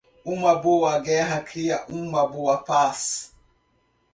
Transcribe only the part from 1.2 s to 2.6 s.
cria uma boa